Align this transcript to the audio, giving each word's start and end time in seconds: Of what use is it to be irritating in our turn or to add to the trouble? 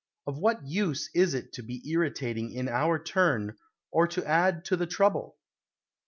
Of 0.25 0.39
what 0.39 0.65
use 0.65 1.11
is 1.13 1.35
it 1.35 1.53
to 1.53 1.61
be 1.61 1.87
irritating 1.91 2.51
in 2.53 2.67
our 2.67 2.97
turn 2.97 3.55
or 3.91 4.07
to 4.07 4.25
add 4.27 4.65
to 4.65 4.75
the 4.75 4.87
trouble? 4.87 5.37